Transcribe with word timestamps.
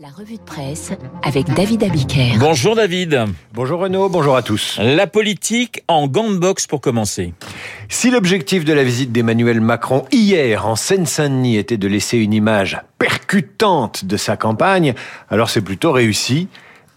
La 0.00 0.08
revue 0.08 0.38
de 0.38 0.42
presse 0.42 0.90
avec 1.22 1.46
David 1.54 1.84
Abiker. 1.84 2.32
Bonjour 2.40 2.74
David. 2.74 3.26
Bonjour 3.52 3.78
Renaud, 3.78 4.08
bonjour 4.08 4.34
à 4.34 4.42
tous. 4.42 4.76
La 4.82 5.06
politique 5.06 5.84
en 5.86 6.08
gants 6.08 6.32
de 6.32 6.36
boxe 6.36 6.66
pour 6.66 6.80
commencer. 6.80 7.32
Si 7.88 8.10
l'objectif 8.10 8.64
de 8.64 8.72
la 8.72 8.82
visite 8.82 9.12
d'Emmanuel 9.12 9.60
Macron 9.60 10.04
hier 10.10 10.66
en 10.66 10.74
Seine-Saint-Denis 10.74 11.58
était 11.58 11.76
de 11.76 11.86
laisser 11.86 12.18
une 12.18 12.32
image 12.32 12.80
percutante 12.98 14.04
de 14.04 14.16
sa 14.16 14.36
campagne, 14.36 14.94
alors 15.30 15.48
c'est 15.48 15.62
plutôt 15.62 15.92
réussi. 15.92 16.48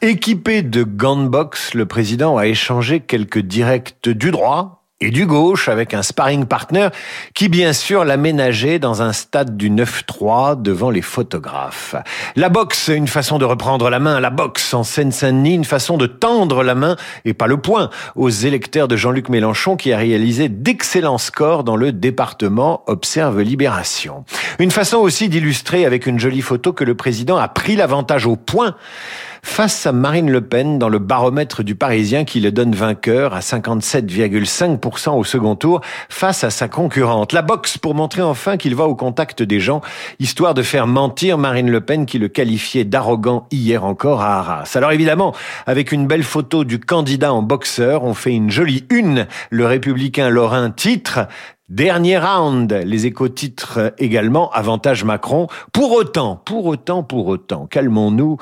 Équipé 0.02 0.64
de 0.64 0.82
gants 0.82 1.22
de 1.22 1.28
boxe, 1.28 1.76
le 1.76 1.86
président 1.86 2.38
a 2.38 2.48
échangé 2.48 3.00
quelques 3.00 3.40
directs 3.40 4.10
du 4.10 4.32
droit 4.32 4.77
et 5.00 5.12
du 5.12 5.28
gauche 5.28 5.70
avec 5.70 5.94
un 5.94 6.02
sparring 6.02 6.46
partner 6.46 6.90
qui 7.36 7.50
bien 7.50 7.72
sûr 7.72 8.04
l'a 8.04 8.18
ménagé 8.18 8.80
dans 8.80 9.04
un 9.04 9.14
stade 9.14 9.56
du 9.56 9.70
9-3 9.70 10.60
devant 10.60 10.90
les 10.90 11.04
photographes. 11.04 11.96
La 12.36 12.50
boxe, 12.50 12.88
une 12.88 13.08
façon 13.08 13.38
de 13.38 13.46
reprendre 13.46 13.92
la 13.92 14.00
main, 14.00 14.20
la 14.20 14.32
boxe 14.32 14.74
en 14.74 14.84
Seine-Saint-Denis, 14.84 15.54
une 15.54 15.66
façon 15.66 15.98
de 15.98 16.08
tendre 16.08 16.64
la 16.64 16.74
main 16.74 16.96
et 17.26 17.36
pas 17.36 17.46
le 17.46 17.58
poing 17.58 17.92
aux 18.16 18.30
électeurs 18.30 18.88
de 18.88 18.96
Jean-Luc 18.96 19.30
Mélenchon 19.30 19.76
qui 19.76 19.94
a 19.94 19.98
réalisé 19.98 20.50
d'excellents 20.50 21.20
scores 21.20 21.64
dans 21.64 21.76
le 21.76 21.92
département 21.92 22.84
Observe 22.88 23.40
Libération. 23.42 24.26
Une 24.58 24.72
façon 24.72 24.98
aussi 24.98 25.30
d'illustrer 25.30 25.86
avec 25.86 26.08
une 26.08 26.20
jolie 26.20 26.42
photo 26.42 26.74
que 26.74 26.84
le 26.84 26.96
président 26.96 27.38
a 27.38 27.48
pris 27.48 27.76
l'avantage 27.76 28.26
au 28.26 28.36
point 28.36 28.76
face 29.48 29.88
à 29.88 29.92
Marine 29.92 30.30
Le 30.30 30.42
Pen 30.42 30.78
dans 30.78 30.90
le 30.90 31.00
baromètre 31.00 31.64
du 31.64 31.74
Parisien 31.74 32.26
qui 32.26 32.40
le 32.40 32.52
donne 32.52 32.76
vainqueur 32.76 33.34
à 33.34 33.40
57,5% 33.40 35.18
au 35.18 35.24
second 35.24 35.56
tour 35.56 35.82
face 36.10 36.44
à 36.44 36.52
sa 36.52 36.68
concurrente. 36.68 37.34
La 37.34 37.42
boxe 37.42 37.80
pour 37.80 37.96
montrer 37.96 38.22
enfin 38.22 38.58
qu'il 38.58 38.76
va 38.76 38.84
au 38.84 38.94
contact 38.94 39.42
des 39.42 39.60
gens, 39.60 39.82
histoire 40.20 40.54
de 40.54 40.62
faire 40.62 40.86
mentir 40.86 41.40
Marine 41.40 41.72
Le 41.72 41.82
Pen 41.82 42.06
qui 42.06 42.20
le 42.20 42.28
qualifiait 42.28 42.84
d'arrogant 42.84 43.48
hier 43.50 43.84
encore 43.84 44.22
à 44.22 44.38
Arras. 44.38 44.72
Alors 44.76 44.92
évidemment, 44.92 45.34
avec 45.66 45.92
une 45.92 46.06
belle 46.06 46.24
photo 46.24 46.64
du 46.64 46.80
candidat 46.80 47.34
en 47.34 47.42
boxeur, 47.42 48.04
on 48.04 48.14
fait 48.14 48.34
une 48.34 48.52
jolie 48.52 48.86
une. 48.92 49.26
Le 49.50 49.66
républicain 49.66 50.30
Lorrain 50.30 50.70
titre 50.70 51.28
Dernier 51.70 52.18
round, 52.18 52.72
les 52.72 53.08
échos 53.08 53.28
titres 53.28 53.94
également, 53.98 54.50
avantage 54.52 55.04
Macron. 55.04 55.48
Pour 55.74 55.92
autant, 55.92 56.38
pour 56.38 56.66
autant, 56.66 57.04
pour 57.04 57.28
autant, 57.28 57.66
calmons-nous. 57.66 58.38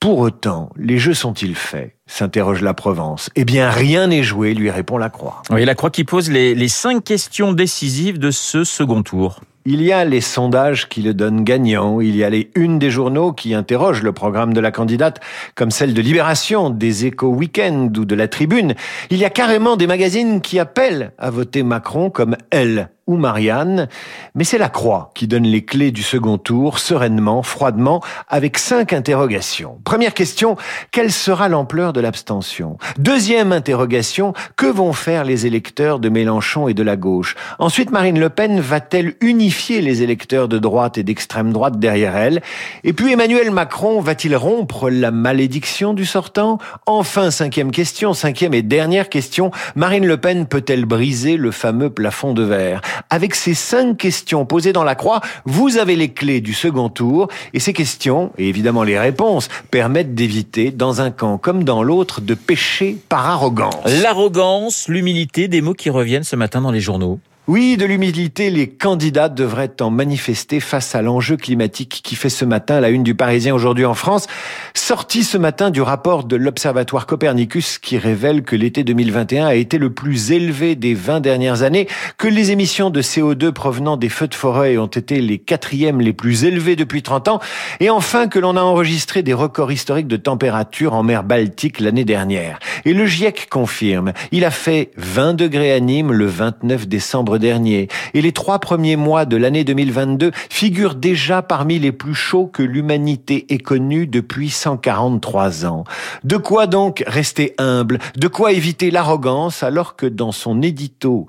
Pour 0.00 0.20
autant, 0.20 0.70
les 0.76 0.98
jeux 0.98 1.14
sont-ils 1.14 1.56
faits 1.56 1.96
s'interroge 2.06 2.62
la 2.62 2.72
Provence. 2.72 3.30
Eh 3.34 3.44
bien, 3.44 3.68
rien 3.68 4.06
n'est 4.06 4.22
joué, 4.22 4.54
lui 4.54 4.70
répond 4.70 4.96
la 4.96 5.10
Croix. 5.10 5.42
Oui, 5.50 5.64
la 5.64 5.74
Croix 5.74 5.90
qui 5.90 6.04
pose 6.04 6.30
les, 6.30 6.54
les 6.54 6.68
cinq 6.68 7.02
questions 7.02 7.52
décisives 7.52 8.18
de 8.18 8.30
ce 8.30 8.62
second 8.62 9.02
tour. 9.02 9.40
Il 9.70 9.82
y 9.82 9.92
a 9.92 10.04
les 10.04 10.22
sondages 10.22 10.88
qui 10.88 11.02
le 11.02 11.12
donnent 11.12 11.44
gagnant, 11.44 12.00
il 12.00 12.16
y 12.16 12.24
a 12.24 12.30
les 12.30 12.50
unes 12.54 12.78
des 12.78 12.90
journaux 12.90 13.32
qui 13.32 13.52
interrogent 13.52 14.02
le 14.02 14.12
programme 14.12 14.54
de 14.54 14.60
la 14.60 14.70
candidate, 14.70 15.20
comme 15.54 15.70
celle 15.70 15.92
de 15.92 16.00
Libération, 16.00 16.70
des 16.70 17.04
Échos 17.04 17.28
Week-end 17.34 17.92
ou 17.98 18.04
de 18.06 18.14
la 18.14 18.28
Tribune. 18.28 18.74
Il 19.10 19.18
y 19.18 19.26
a 19.26 19.30
carrément 19.30 19.76
des 19.76 19.86
magazines 19.86 20.40
qui 20.40 20.58
appellent 20.58 21.12
à 21.18 21.28
voter 21.28 21.62
Macron 21.64 22.08
comme 22.08 22.36
elle 22.50 22.88
ou 23.08 23.16
Marianne, 23.16 23.88
mais 24.34 24.44
c'est 24.44 24.58
la 24.58 24.68
Croix 24.68 25.10
qui 25.14 25.26
donne 25.26 25.44
les 25.44 25.64
clés 25.64 25.90
du 25.90 26.02
second 26.02 26.38
tour, 26.38 26.78
sereinement, 26.78 27.42
froidement, 27.42 28.04
avec 28.28 28.58
cinq 28.58 28.92
interrogations. 28.92 29.78
Première 29.82 30.14
question, 30.14 30.56
quelle 30.92 31.10
sera 31.10 31.48
l'ampleur 31.48 31.92
de 31.92 32.00
l'abstention? 32.00 32.76
Deuxième 32.98 33.52
interrogation, 33.52 34.34
que 34.56 34.66
vont 34.66 34.92
faire 34.92 35.24
les 35.24 35.46
électeurs 35.46 35.98
de 35.98 36.10
Mélenchon 36.10 36.68
et 36.68 36.74
de 36.74 36.82
la 36.82 36.96
gauche? 36.96 37.34
Ensuite, 37.58 37.90
Marine 37.90 38.20
Le 38.20 38.28
Pen 38.28 38.60
va-t-elle 38.60 39.14
unifier 39.22 39.80
les 39.80 40.02
électeurs 40.02 40.46
de 40.46 40.58
droite 40.58 40.98
et 40.98 41.02
d'extrême 41.02 41.52
droite 41.52 41.78
derrière 41.78 42.14
elle? 42.14 42.42
Et 42.84 42.92
puis 42.92 43.12
Emmanuel 43.12 43.50
Macron 43.50 44.00
va-t-il 44.00 44.36
rompre 44.36 44.90
la 44.90 45.10
malédiction 45.10 45.94
du 45.94 46.04
sortant? 46.04 46.58
Enfin, 46.84 47.30
cinquième 47.30 47.70
question, 47.70 48.12
cinquième 48.12 48.52
et 48.52 48.62
dernière 48.62 49.08
question, 49.08 49.50
Marine 49.76 50.06
Le 50.06 50.18
Pen 50.18 50.46
peut-elle 50.46 50.84
briser 50.84 51.38
le 51.38 51.50
fameux 51.52 51.88
plafond 51.88 52.34
de 52.34 52.42
verre? 52.42 52.82
Avec 53.10 53.34
ces 53.34 53.54
cinq 53.54 53.96
questions 53.96 54.46
posées 54.46 54.72
dans 54.72 54.84
la 54.84 54.94
croix, 54.94 55.20
vous 55.44 55.78
avez 55.78 55.96
les 55.96 56.10
clés 56.10 56.40
du 56.40 56.54
second 56.54 56.88
tour 56.88 57.28
et 57.52 57.60
ces 57.60 57.72
questions, 57.72 58.32
et 58.38 58.48
évidemment 58.48 58.82
les 58.82 58.98
réponses, 58.98 59.48
permettent 59.70 60.14
d'éviter, 60.14 60.70
dans 60.70 61.00
un 61.00 61.10
camp 61.10 61.38
comme 61.38 61.64
dans 61.64 61.82
l'autre, 61.82 62.20
de 62.20 62.34
pécher 62.34 62.96
par 63.08 63.26
arrogance. 63.26 63.84
L'arrogance, 64.02 64.88
l'humilité, 64.88 65.48
des 65.48 65.60
mots 65.60 65.74
qui 65.74 65.90
reviennent 65.90 66.24
ce 66.24 66.36
matin 66.36 66.60
dans 66.60 66.72
les 66.72 66.80
journaux. 66.80 67.20
Oui, 67.48 67.78
de 67.78 67.86
l'humilité, 67.86 68.50
les 68.50 68.68
candidats 68.68 69.30
devraient 69.30 69.80
en 69.80 69.88
manifester 69.88 70.60
face 70.60 70.94
à 70.94 71.00
l'enjeu 71.00 71.38
climatique 71.38 72.02
qui 72.04 72.14
fait 72.14 72.28
ce 72.28 72.44
matin 72.44 72.78
la 72.78 72.90
une 72.90 73.02
du 73.02 73.14
Parisien 73.14 73.54
aujourd'hui 73.54 73.86
en 73.86 73.94
France, 73.94 74.26
sorti 74.74 75.24
ce 75.24 75.38
matin 75.38 75.70
du 75.70 75.80
rapport 75.80 76.24
de 76.24 76.36
l'Observatoire 76.36 77.06
Copernicus 77.06 77.78
qui 77.78 77.96
révèle 77.96 78.42
que 78.42 78.54
l'été 78.54 78.84
2021 78.84 79.46
a 79.46 79.54
été 79.54 79.78
le 79.78 79.88
plus 79.88 80.30
élevé 80.30 80.74
des 80.76 80.92
20 80.92 81.20
dernières 81.20 81.62
années, 81.62 81.88
que 82.18 82.28
les 82.28 82.50
émissions 82.50 82.90
de 82.90 83.00
CO2 83.00 83.52
provenant 83.52 83.96
des 83.96 84.10
feux 84.10 84.28
de 84.28 84.34
forêt 84.34 84.76
ont 84.76 84.84
été 84.84 85.22
les 85.22 85.38
quatrièmes 85.38 86.02
les 86.02 86.12
plus 86.12 86.44
élevées 86.44 86.76
depuis 86.76 87.00
30 87.00 87.28
ans, 87.28 87.40
et 87.80 87.88
enfin 87.88 88.28
que 88.28 88.38
l'on 88.38 88.58
a 88.58 88.62
enregistré 88.62 89.22
des 89.22 89.32
records 89.32 89.72
historiques 89.72 90.06
de 90.06 90.18
température 90.18 90.92
en 90.92 91.02
mer 91.02 91.24
Baltique 91.24 91.80
l'année 91.80 92.04
dernière. 92.04 92.58
Et 92.84 92.92
le 92.92 93.06
GIEC 93.06 93.48
confirme, 93.48 94.12
il 94.32 94.44
a 94.44 94.50
fait 94.50 94.90
20 94.98 95.32
degrés 95.32 95.72
à 95.72 95.80
Nîmes 95.80 96.12
le 96.12 96.26
29 96.26 96.86
décembre 96.86 97.37
dernier, 97.38 97.88
et 98.14 98.22
les 98.22 98.32
trois 98.32 98.58
premiers 98.58 98.96
mois 98.96 99.24
de 99.24 99.36
l'année 99.36 99.64
2022 99.64 100.32
figurent 100.50 100.94
déjà 100.94 101.42
parmi 101.42 101.78
les 101.78 101.92
plus 101.92 102.14
chauds 102.14 102.46
que 102.46 102.62
l'humanité 102.62 103.46
ait 103.52 103.58
connus 103.58 104.06
depuis 104.06 104.50
143 104.50 105.66
ans. 105.66 105.84
De 106.24 106.36
quoi 106.36 106.66
donc 106.66 107.02
rester 107.06 107.54
humble? 107.58 107.98
De 108.16 108.28
quoi 108.28 108.52
éviter 108.52 108.90
l'arrogance 108.90 109.62
alors 109.62 109.96
que 109.96 110.06
dans 110.06 110.32
son 110.32 110.62
édito 110.62 111.26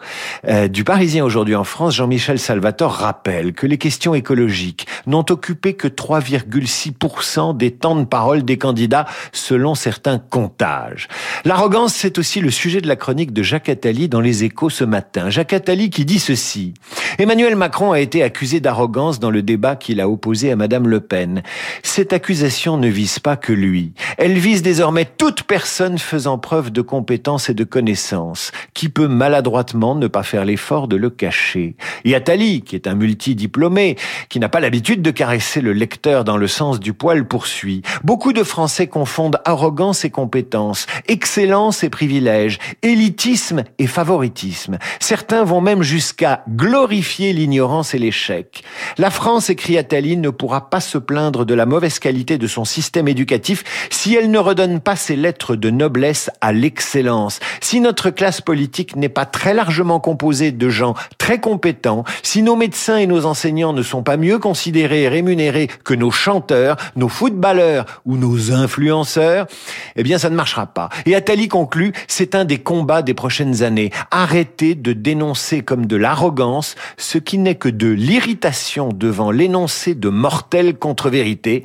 euh, 0.48 0.68
du 0.68 0.84
Parisien 0.84 1.24
aujourd'hui 1.24 1.56
en 1.56 1.64
France, 1.64 1.96
Jean-Michel 1.96 2.40
Salvatore 2.40 2.94
rappelle 2.94 3.54
que 3.54 3.68
les 3.68 3.78
questions 3.78 4.16
écologiques 4.16 4.88
n'ont 5.08 5.26
occupé 5.30 5.74
que 5.74 5.88
3,6% 5.88 7.56
des 7.58 7.72
temps 7.72 7.96
de 7.96 8.06
parole 8.06 8.44
des 8.44 8.58
candidats 8.58 9.06
selon 9.32 9.76
certains 9.76 10.20
comptages. 10.20 11.08
L'arrogance, 11.46 11.94
c'est 11.94 12.18
aussi 12.18 12.40
le 12.40 12.52
sujet 12.52 12.82
de 12.82 12.88
la 12.88 12.96
chronique 12.96 13.34
de 13.34 13.44
Jacques 13.44 13.70
Attali 13.70 14.10
dans 14.10 14.22
les 14.22 14.44
échos 14.44 14.70
ce 14.70 14.84
matin. 14.84 15.30
Jacques 15.30 15.54
Attali 15.54 15.90
qui 15.90 15.99
qui 16.00 16.06
dit 16.06 16.20
ceci. 16.20 16.74
Emmanuel 17.18 17.58
Macron 17.58 17.92
a 17.92 18.00
été 18.00 18.24
accusé 18.24 18.62
d'arrogance 18.62 19.20
dans 19.20 19.32
le 19.32 19.42
débat 19.42 19.76
qu'il 19.76 20.00
a 20.00 20.08
opposé 20.08 20.50
à 20.50 20.56
Madame 20.56 20.88
Le 20.88 21.02
Pen. 21.02 21.44
Cette 21.84 22.14
accusation 22.14 22.78
ne 22.78 22.88
vise 22.88 23.20
pas 23.20 23.36
que 23.36 23.52
lui. 23.52 23.92
Elle 24.18 24.38
vise 24.38 24.62
désormais 24.62 25.04
toute 25.04 25.44
personne 25.44 25.98
faisant 25.98 26.38
preuve 26.38 26.72
de 26.72 26.82
compétence 26.82 27.50
et 27.50 27.54
de 27.54 27.66
connaissance, 27.66 28.54
qui 28.74 28.88
peut 28.88 29.10
maladroitement 29.10 29.94
ne 29.94 30.08
pas 30.08 30.24
faire 30.24 30.46
l'effort 30.46 30.88
de 30.88 30.96
le 30.96 31.10
cacher. 31.10 31.76
Et 32.06 32.16
Attali, 32.16 32.62
qui 32.62 32.76
est 32.78 32.88
un 32.88 32.96
multidiplômé, 32.96 33.98
qui 34.30 34.40
n'a 34.40 34.48
pas 34.48 34.62
l'habitude 34.62 35.02
de 35.02 35.12
caresser 35.12 35.60
le 35.60 35.74
lecteur 35.74 36.24
dans 36.24 36.38
le 36.38 36.48
sens 36.48 36.80
du 36.80 36.94
poil, 36.94 37.28
poursuit. 37.28 37.82
Beaucoup 38.06 38.32
de 38.32 38.44
Français 38.44 38.88
confondent 38.88 39.42
arrogance 39.44 40.06
et 40.06 40.12
compétence, 40.12 40.88
excellence 41.10 41.84
et 41.84 41.90
privilège, 41.90 42.58
élitisme 42.84 43.66
et 43.80 43.88
favoritisme. 43.88 44.78
Certains 45.02 45.44
vont 45.44 45.60
même 45.60 45.79
jusqu'à 45.84 46.44
glorifier 46.50 47.34
l'ignorance 47.34 47.94
et 47.94 48.00
l'échec. 48.00 48.64
La 48.98 49.10
France, 49.10 49.50
écrit 49.50 49.78
Attali, 49.78 50.18
ne 50.18 50.30
pourra 50.30 50.70
pas 50.70 50.80
se 50.80 50.98
plaindre 50.98 51.46
de 51.46 51.54
la 51.54 51.66
mauvaise 51.66 52.00
qualité 52.00 52.38
de 52.38 52.48
son 52.48 52.66
système 52.66 53.08
éducatif 53.08 53.64
si 53.90 54.16
elle 54.16 54.32
ne 54.32 54.40
redonne 54.40 54.80
pas 54.80 54.96
ses 54.96 55.16
lettres 55.16 55.56
de 55.56 55.70
noblesse 55.70 56.30
à 56.42 56.52
l'excellence. 56.52 57.40
Si 57.62 57.80
notre 57.80 58.10
classe 58.10 58.42
politique 58.42 58.96
n'est 58.96 59.10
pas 59.10 59.26
très 59.26 59.54
largement 59.54 60.00
composée 60.00 60.52
de 60.52 60.70
gens 60.70 60.96
très 61.18 61.40
compétents, 61.40 62.04
si 62.24 62.42
nos 62.42 62.56
médecins 62.56 62.98
et 62.98 63.08
nos 63.08 63.26
enseignants 63.26 63.74
ne 63.74 63.84
sont 63.84 64.04
pas 64.04 64.18
mieux 64.18 64.40
considérés 64.40 65.04
et 65.04 65.10
rémunérés 65.10 65.70
que 65.84 65.94
nos 65.94 66.12
chanteurs, 66.12 66.78
nos 66.96 67.10
footballeurs 67.10 67.86
ou 68.06 68.18
nos 68.18 68.52
influenceurs, 68.52 69.48
eh 69.96 70.04
bien 70.04 70.18
ça 70.18 70.30
ne 70.30 70.36
marchera 70.36 70.68
pas. 70.68 70.90
Et 71.06 71.16
Attali 71.16 71.48
conclut, 71.48 71.94
c'est 72.08 72.36
un 72.36 72.46
des 72.46 72.60
combats 72.60 73.02
des 73.02 73.14
prochaines 73.14 73.64
années. 73.64 73.92
Arrêtez 74.12 74.76
de 74.76 74.94
dénoncer 74.94 75.62
comme 75.70 75.86
de 75.86 75.98
l'arrogance, 75.98 76.74
ce 76.98 77.20
qui 77.20 77.38
n'est 77.38 77.54
que 77.54 77.70
de 77.70 77.90
l'irritation 77.90 78.90
devant 78.90 79.30
l'énoncé 79.30 79.94
de 79.94 80.10
mortelle 80.10 80.76
contre-vérité, 80.76 81.64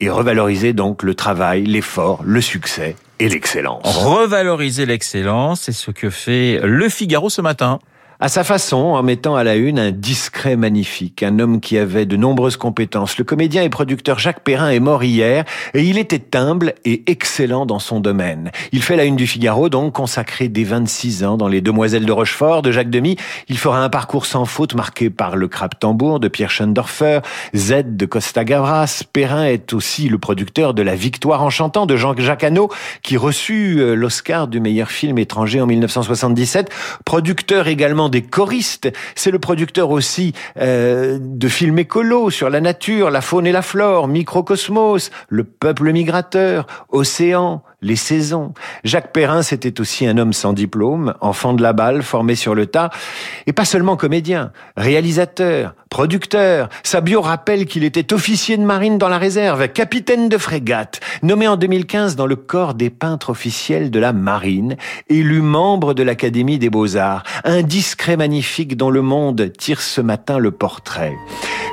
et 0.00 0.10
revaloriser 0.10 0.72
donc 0.72 1.04
le 1.04 1.14
travail, 1.14 1.64
l'effort, 1.64 2.20
le 2.24 2.40
succès 2.40 2.96
et 3.20 3.28
l'excellence. 3.28 3.82
Revaloriser 3.84 4.86
l'excellence, 4.86 5.60
c'est 5.60 5.72
ce 5.72 5.92
que 5.92 6.10
fait 6.10 6.58
Le 6.64 6.88
Figaro 6.88 7.30
ce 7.30 7.42
matin. 7.42 7.78
À 8.20 8.28
sa 8.28 8.44
façon, 8.44 8.76
en 8.76 9.02
mettant 9.02 9.34
à 9.34 9.42
la 9.42 9.56
une 9.56 9.80
un 9.80 9.90
discret 9.90 10.54
magnifique, 10.54 11.24
un 11.24 11.40
homme 11.40 11.60
qui 11.60 11.76
avait 11.76 12.06
de 12.06 12.16
nombreuses 12.16 12.56
compétences. 12.56 13.18
Le 13.18 13.24
comédien 13.24 13.64
et 13.64 13.68
producteur 13.68 14.20
Jacques 14.20 14.44
Perrin 14.44 14.70
est 14.70 14.78
mort 14.78 15.02
hier 15.02 15.44
et 15.74 15.82
il 15.82 15.98
était 15.98 16.36
humble 16.36 16.74
et 16.84 17.02
excellent 17.10 17.66
dans 17.66 17.80
son 17.80 17.98
domaine. 17.98 18.52
Il 18.70 18.82
fait 18.82 18.94
la 18.94 19.04
une 19.04 19.16
du 19.16 19.26
Figaro, 19.26 19.68
donc 19.68 19.94
consacré 19.94 20.46
dès 20.46 20.62
26 20.62 21.24
ans 21.24 21.36
dans 21.36 21.48
Les 21.48 21.60
Demoiselles 21.60 22.06
de 22.06 22.12
Rochefort 22.12 22.62
de 22.62 22.70
Jacques 22.70 22.88
Demy. 22.88 23.16
Il 23.48 23.58
fera 23.58 23.82
un 23.82 23.88
parcours 23.88 24.26
sans 24.26 24.44
faute 24.44 24.76
marqué 24.76 25.10
par 25.10 25.34
Le 25.34 25.48
Crabe 25.48 25.74
Tambour 25.80 26.20
de 26.20 26.28
Pierre 26.28 26.52
Schendorfer, 26.52 27.18
Z 27.56 27.82
de 27.96 28.06
Costa 28.06 28.44
Gavras. 28.44 29.02
Perrin 29.12 29.46
est 29.46 29.72
aussi 29.72 30.08
le 30.08 30.18
producteur 30.18 30.72
de 30.72 30.82
La 30.82 30.94
Victoire 30.94 31.42
en 31.42 31.50
chantant 31.50 31.84
de 31.84 31.96
Jean-Jacques 31.96 32.44
Hano 32.44 32.70
qui 33.02 33.16
reçut 33.16 33.80
euh, 33.80 33.94
l'Oscar 33.94 34.46
du 34.46 34.60
meilleur 34.60 34.92
film 34.92 35.18
étranger 35.18 35.60
en 35.60 35.66
1977. 35.66 36.70
Producteur 37.04 37.66
également 37.66 38.03
des 38.08 38.22
choristes. 38.22 38.92
C'est 39.14 39.30
le 39.30 39.38
producteur 39.38 39.90
aussi 39.90 40.32
euh, 40.58 41.18
de 41.20 41.48
films 41.48 41.78
écolos 41.78 42.30
sur 42.30 42.50
la 42.50 42.60
nature, 42.60 43.10
la 43.10 43.20
faune 43.20 43.46
et 43.46 43.52
la 43.52 43.62
flore, 43.62 44.08
Microcosmos, 44.08 45.10
le 45.28 45.44
peuple 45.44 45.92
migrateur, 45.92 46.66
Océan, 46.88 47.62
les 47.84 47.96
saisons. 47.96 48.54
Jacques 48.82 49.12
Perrin, 49.12 49.42
c'était 49.42 49.80
aussi 49.80 50.06
un 50.06 50.18
homme 50.18 50.32
sans 50.32 50.52
diplôme, 50.52 51.14
enfant 51.20 51.52
de 51.52 51.62
la 51.62 51.72
balle, 51.72 52.02
formé 52.02 52.34
sur 52.34 52.54
le 52.54 52.66
tas, 52.66 52.90
et 53.46 53.52
pas 53.52 53.64
seulement 53.64 53.96
comédien, 53.96 54.50
réalisateur, 54.76 55.74
producteur. 55.90 56.70
Sa 56.82 57.00
bio 57.00 57.20
rappelle 57.20 57.66
qu'il 57.66 57.84
était 57.84 58.12
officier 58.12 58.56
de 58.56 58.64
marine 58.64 58.98
dans 58.98 59.08
la 59.08 59.18
réserve, 59.18 59.68
capitaine 59.68 60.28
de 60.28 60.38
frégate, 60.38 61.00
nommé 61.22 61.46
en 61.46 61.56
2015 61.56 62.16
dans 62.16 62.26
le 62.26 62.36
corps 62.36 62.74
des 62.74 62.90
peintres 62.90 63.30
officiels 63.30 63.90
de 63.90 63.98
la 64.00 64.12
marine, 64.12 64.76
élu 65.08 65.42
membre 65.42 65.94
de 65.94 66.02
l'Académie 66.02 66.58
des 66.58 66.70
beaux-arts, 66.70 67.22
un 67.44 67.62
discret 67.62 68.16
magnifique 68.16 68.76
dont 68.76 68.90
le 68.90 69.02
monde 69.02 69.52
tire 69.56 69.82
ce 69.82 70.00
matin 70.00 70.38
le 70.38 70.50
portrait. 70.50 71.14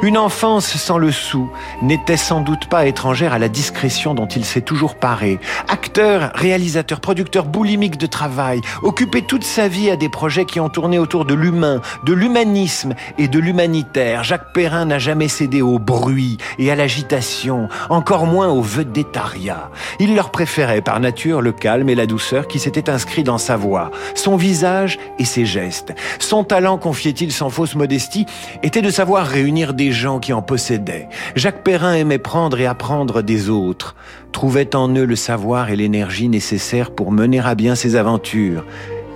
Une 0.04 0.18
enfance 0.18 0.66
sans 0.66 0.98
le 0.98 1.12
sou 1.12 1.50
n'était 1.84 2.18
sans 2.18 2.42
doute 2.42 2.68
pas 2.68 2.88
étrangère 2.88 3.34
à 3.34 3.40
la 3.40 3.50
discrétion 3.50 4.16
dont 4.16 4.26
il 4.26 4.44
s'est 4.44 4.62
toujours 4.62 4.96
paré. 4.96 5.40
Acteur, 5.68 6.01
réalisateur, 6.02 7.00
producteur 7.00 7.46
boulimique 7.46 7.98
de 7.98 8.06
travail, 8.06 8.62
occupé 8.84 9.22
toute 9.22 9.44
sa 9.44 9.68
vie 9.68 9.90
à 9.90 9.96
des 9.96 10.10
projets 10.10 10.46
qui 10.46 10.60
ont 10.60 10.70
tourné 10.70 11.00
autour 11.00 11.26
de 11.26 11.34
l'humain, 11.34 11.82
de 12.06 12.14
l'humanisme 12.14 12.94
et 13.18 13.28
de 13.28 13.40
l'humanitaire. 13.40 14.24
Jacques 14.24 14.54
Perrin 14.54 14.86
n'a 14.86 15.00
jamais 15.00 15.28
cédé 15.28 15.62
au 15.62 15.80
bruit 15.80 16.38
et 16.60 16.72
à 16.72 16.76
l'agitation, 16.76 17.70
encore 17.90 18.26
moins 18.26 18.50
au 18.50 18.62
vedettariat. 18.62 19.70
Il 20.00 20.16
leur 20.16 20.32
préférait 20.32 20.82
par 20.82 21.00
nature 21.00 21.42
le 21.42 21.52
calme 21.52 21.90
et 21.90 21.96
la 21.96 22.06
douceur 22.06 22.48
qui 22.48 22.60
s'étaient 22.60 22.90
inscrits 22.90 23.24
dans 23.24 23.38
sa 23.38 23.58
voix, 23.58 23.92
son 24.16 24.36
visage 24.36 25.00
et 25.20 25.26
ses 25.26 25.46
gestes. 25.46 25.94
Son 26.20 26.44
talent, 26.44 26.78
confiait-il 26.78 27.32
sans 27.32 27.50
fausse 27.50 27.76
modestie, 27.76 28.26
était 28.64 28.82
de 28.82 28.90
savoir 28.90 29.28
réunir 29.28 29.74
des 29.74 29.92
gens 29.92 30.20
qui 30.20 30.34
en 30.34 30.42
possédaient. 30.42 31.10
Jacques 31.36 31.64
Perrin 31.64 31.94
aimait 31.94 32.18
prendre 32.18 32.60
et 32.60 32.66
apprendre 32.66 33.22
des 33.22 33.50
autres, 33.50 33.96
trouvait 34.32 34.76
en 34.76 34.90
eux 34.96 35.06
le 35.06 35.16
savoir 35.16 35.70
et 35.70 35.76
l'énergie 35.82 36.30
nécessaires 36.30 36.92
pour 36.92 37.12
mener 37.12 37.40
à 37.40 37.56
bien 37.56 37.74
ses 37.74 37.96
aventures. 37.96 38.64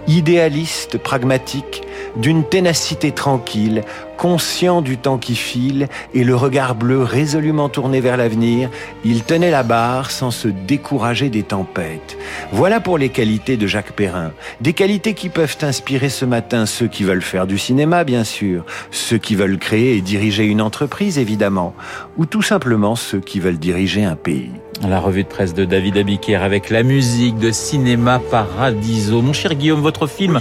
Idéaliste, 0.08 0.98
pragmatique, 0.98 1.84
d'une 2.16 2.44
ténacité 2.44 3.12
tranquille, 3.12 3.84
conscient 4.26 4.82
du 4.82 4.98
temps 4.98 5.20
qui 5.20 5.36
file 5.36 5.88
et 6.16 6.24
le 6.24 6.36
regard 6.36 6.74
bleu 6.74 7.04
résolument 7.04 7.70
tourné 7.70 8.02
vers 8.02 8.18
l'avenir, 8.18 8.72
il 9.04 9.22
tenait 9.22 9.52
la 9.52 9.62
barre 9.62 10.10
sans 10.10 10.32
se 10.32 10.48
décourager 10.48 11.30
des 11.30 11.44
tempêtes. 11.44 12.18
Voilà 12.52 12.80
pour 12.80 12.98
les 12.98 13.10
qualités 13.10 13.56
de 13.56 13.68
Jacques 13.68 13.92
Perrin. 13.92 14.32
Des 14.62 14.74
qualités 14.74 15.14
qui 15.14 15.30
peuvent 15.30 15.58
inspirer 15.62 16.10
ce 16.10 16.26
matin 16.26 16.66
ceux 16.66 16.88
qui 16.88 17.04
veulent 17.04 17.22
faire 17.22 17.46
du 17.46 17.60
cinéma, 17.60 18.04
bien 18.04 18.24
sûr, 18.24 18.66
ceux 18.90 19.20
qui 19.20 19.36
veulent 19.36 19.60
créer 19.60 19.98
et 19.98 20.02
diriger 20.02 20.46
une 20.46 20.62
entreprise, 20.62 21.20
évidemment, 21.20 21.76
ou 22.18 22.26
tout 22.26 22.42
simplement 22.42 22.96
ceux 22.96 23.20
qui 23.20 23.40
veulent 23.40 23.60
diriger 23.60 24.06
un 24.06 24.16
pays. 24.16 24.50
La 24.82 25.00
revue 25.00 25.24
de 25.24 25.30
presse 25.30 25.54
de 25.54 25.66
David 25.66 25.98
Abiker 25.98 26.36
avec 26.36 26.70
la 26.70 26.84
musique 26.84 27.38
de 27.38 27.52
Cinéma 27.52 28.20
Paradiso. 28.32 29.22
Mon 29.22 29.32
cher 29.32 29.56
Guillaume, 29.56 29.82
votre 29.82 30.06
film 30.06 30.40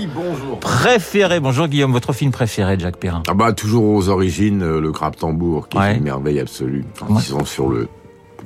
préféré. 0.60 1.38
Bonjour 1.38 1.68
Guillaume, 1.68 1.92
votre 1.92 2.12
film 2.12 2.32
préféré 2.32 2.76
de 2.76 2.82
Jacques 2.82 2.96
Perrin. 2.96 3.22
Ah 3.28 3.34
bah 3.34 3.52
toujours 3.52 3.73
aux 3.82 4.08
origines, 4.08 4.62
euh, 4.62 4.80
le 4.80 4.92
crabe 4.92 5.16
tambour, 5.16 5.68
qui 5.68 5.78
est 5.78 5.96
une 5.96 6.04
merveille 6.04 6.40
absolue. 6.40 6.84
Quand 6.98 7.18
ils 7.18 7.22
sont 7.22 7.44
sur 7.44 7.68
le 7.68 7.88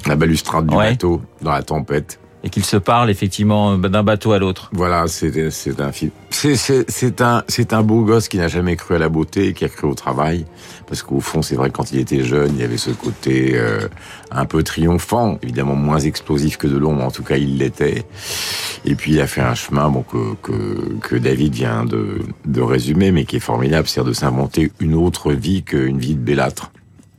la 0.06 0.16
balustrade 0.16 0.66
du 0.66 0.76
bateau, 0.76 1.20
dans 1.42 1.50
la 1.50 1.62
tempête 1.62 2.20
et 2.44 2.50
qu'ils 2.50 2.64
se 2.64 2.76
parlent 2.76 3.10
effectivement 3.10 3.76
d'un 3.76 4.02
bateau 4.02 4.32
à 4.32 4.38
l'autre. 4.38 4.70
Voilà, 4.72 5.06
c'est 5.08 5.80
un 5.80 5.92
film. 5.92 6.10
C'est 6.30 7.20
un 7.20 7.42
un 7.70 7.82
beau 7.82 8.02
gosse 8.02 8.28
qui 8.28 8.38
n'a 8.38 8.48
jamais 8.48 8.76
cru 8.76 8.94
à 8.94 8.98
la 8.98 9.08
beauté 9.08 9.48
et 9.48 9.52
qui 9.52 9.64
a 9.64 9.68
cru 9.68 9.86
au 9.86 9.94
travail 9.94 10.46
parce 10.86 11.02
qu'au 11.02 11.20
fond, 11.20 11.42
c'est 11.42 11.54
vrai 11.54 11.70
quand 11.70 11.92
il 11.92 11.98
était 11.98 12.24
jeune, 12.24 12.52
il 12.54 12.60
y 12.60 12.64
avait 12.64 12.76
ce 12.76 12.90
côté 12.90 13.52
euh, 13.54 13.88
un 14.30 14.46
peu 14.46 14.62
triomphant, 14.62 15.38
évidemment 15.42 15.74
moins 15.74 15.98
explosif 15.98 16.56
que 16.56 16.66
de 16.66 16.76
l'ombre, 16.76 17.04
en 17.04 17.10
tout 17.10 17.22
cas 17.22 17.36
il 17.36 17.58
l'était. 17.58 18.04
Et 18.84 18.94
puis 18.94 19.12
il 19.12 19.20
a 19.20 19.26
fait 19.26 19.40
un 19.40 19.54
chemin 19.54 19.88
bon 19.88 20.02
que 20.02 20.34
que, 20.42 20.98
que 21.00 21.16
David 21.16 21.54
vient 21.54 21.84
de 21.84 22.20
de 22.44 22.60
résumer 22.60 23.12
mais 23.12 23.24
qui 23.24 23.36
est 23.36 23.40
formidable, 23.40 23.86
c'est-à-dire 23.88 24.10
de 24.10 24.14
s'inventer 24.14 24.72
une 24.80 24.94
autre 24.94 25.32
vie 25.32 25.62
qu'une 25.62 25.98
vie 25.98 26.14
de 26.14 26.20
bellâtre. 26.20 26.70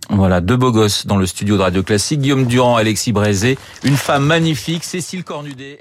Voilà, 0.09 0.41
deux 0.41 0.57
beaux 0.57 0.71
gosses 0.71 1.05
dans 1.05 1.17
le 1.17 1.27
studio 1.27 1.55
de 1.57 1.61
Radio 1.61 1.83
Classique. 1.83 2.21
Guillaume 2.21 2.45
Durand, 2.45 2.75
Alexis 2.75 3.11
Brézé, 3.11 3.57
une 3.83 3.95
femme 3.95 4.25
magnifique, 4.25 4.83
Cécile 4.83 5.23
Cornudet. 5.23 5.79